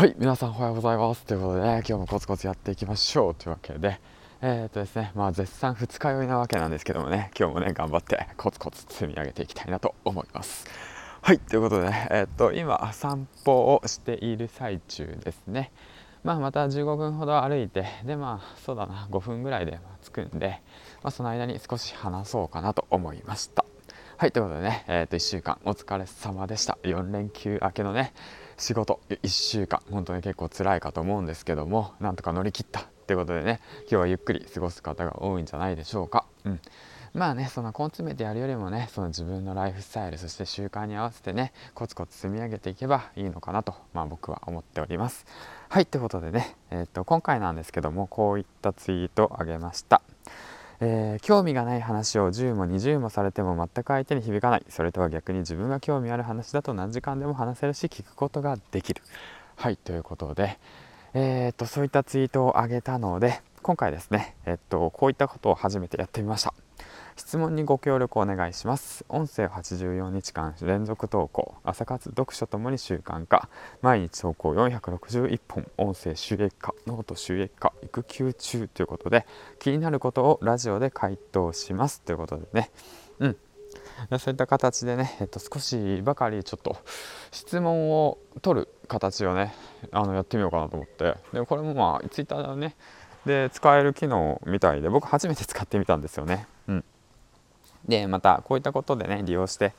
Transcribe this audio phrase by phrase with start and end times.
[0.00, 1.26] はい皆さんおはようございます。
[1.26, 3.34] ということで、ね、今日もコツコツやっていきましょう。
[3.34, 4.00] というわけで
[4.40, 10.66] えー、っとですねまあ絶賛二日酔いなわけなんですけどもね今日もね頑張ってコツコツ積み上げていきたいなと思います。
[11.20, 15.70] はいということでねえー、っと今散歩をしている最中ですね。
[16.24, 20.62] まあまた15分ほど歩いてでまあそうだな5分ぐらいで着くんで、
[21.02, 23.66] まあ、その間に少し話そうかなと思いました。
[24.16, 26.78] はいということでね、えー、と1週間お疲れ様でした。
[26.84, 28.14] 4連休明けのね
[28.60, 36.26] 仕事1週間本当に結構辛いかと思うんですけどもなんとか乗り切ったってことでね今日はゆっくり過ごす方が多いんじゃないでしょうか。
[36.44, 36.60] うん
[37.12, 45.26] まあねその根詰めてやるよりもねその自分のライフスタイルそして習慣に合わせてねコツコツ積み上げていけばいいのかなと、まあ、僕は思っております。
[45.68, 50.02] はいということでね、えー、っと今回なんですけどもこういったツイートをあげました。
[50.80, 54.64] えー、興味がない話を10も20もされても全く相手に響かない。
[54.68, 59.02] それとは逆に自分が興味ある話だと何時間でも話せるし聞くことができる。
[59.56, 60.58] はいということで、
[61.12, 66.54] えー、っとそういったツイートを上げたので今回ですね、えっと、こういったことを初めてやってみました。
[67.20, 69.04] 質問にご協力お願いします。
[69.10, 71.56] 音声84日間連続投稿。
[71.64, 73.50] 朝活読書ともに習慣化。
[73.82, 75.70] 毎日投稿461本。
[75.76, 79.26] 音声収益化ノート収益化育休中ということで
[79.58, 82.00] 気になることをラジオで回答します。
[82.00, 82.70] ということでね。
[83.18, 83.36] うん。
[84.18, 86.78] そういった形でね、えっと、少しばかりちょっと
[87.32, 89.54] 質問を取る形をね
[89.92, 91.16] あのやってみようかなと思って。
[91.34, 92.76] でこれもまあツイッターね
[93.26, 96.46] で使える機能みたいで僕初めて使ってみたんですよね。
[96.66, 96.84] うん。
[97.90, 99.72] でまたこういったことでね利用して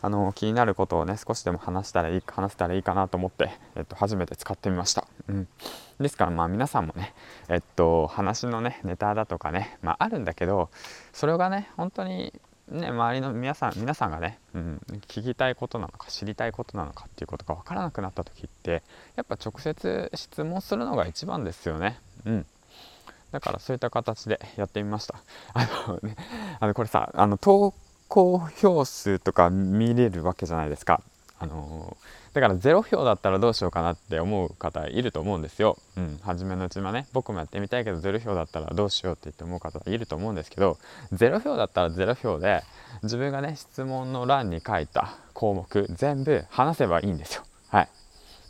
[0.00, 5.48] あの気になることをね少しでも話したらいい話せたらいいかなと思って、えっと、初めて使ってみました、うん、
[6.00, 7.14] ですからまあ皆さんもね
[7.48, 10.70] えっと話のねネタだとかね、まあ、あるんだけど
[11.12, 12.32] それがね本当に
[12.70, 18.82] ね周りの皆さん皆さんがね、うん、聞きたいことなのか知りたいことなのかっていうことが分からなくなった時って
[19.16, 21.98] やっぱ直接質問するのが一番ですよね。
[22.24, 22.46] うん。
[23.32, 25.16] だからそういった形でやってみました。
[25.54, 26.16] あのね、
[26.60, 27.74] あのこれさ、あの投
[28.08, 31.02] 稿票数とか見れるわけじゃないですか。
[31.40, 31.96] あの
[32.32, 35.78] だから0票だったらどうしようかなって思う方いると思うんですよ。
[35.96, 40.78] うん、初めのうちはね、僕もやってみたいけど0票だったらどうしようって言って思う方いると思うんですけど、
[41.12, 42.62] 0票だったら0票で
[43.02, 47.42] 自分がね、質問の欄に書いた項目全部話せばいいんですよ。
[47.68, 47.88] はい。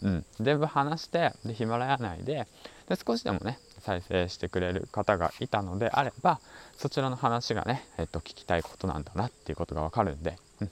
[0.02, 2.46] うん、全部話してでヒマラヤ内で
[2.88, 3.58] で少しでもね
[3.88, 6.40] 再生してくれる方がいたのであれば
[6.76, 10.70] そちらの話がね、えっと、聞きたいことなんだなっていうことが分かるんで、うん、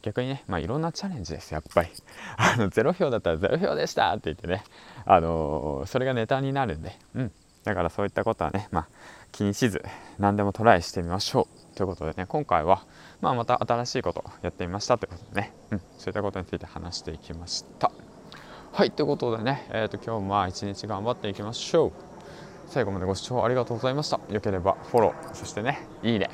[0.00, 1.52] 逆にね、まあ、いろんなチャレンジです。
[1.52, 1.90] やっぱり。
[2.38, 4.64] あの0票だったら0票でしたって言ってね、
[5.04, 7.32] あのー、それがネタになるんで、うん、
[7.64, 8.88] だからそういったことはね、まあ、
[9.30, 9.84] 気にしず
[10.18, 12.86] 何でもトライしてみましょうということでね今回は、
[13.20, 17.90] まあ、また新しいことをやってみましたということでね、うん、そういったことについて話していきました。
[18.72, 21.92] はいということでね、えーと、今日も一日頑張っていきましょう。
[22.74, 24.18] 最後までご視聴ありがとうございました。
[24.28, 26.28] よければフォローそしてねいいね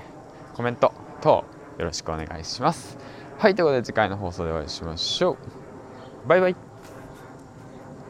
[0.54, 0.90] コメント
[1.20, 1.44] 等
[1.76, 2.96] よろしくお願いします。
[3.38, 5.32] はいということで次回の放送でお会いしましょ
[6.24, 6.28] う。
[6.28, 6.69] バイバイ。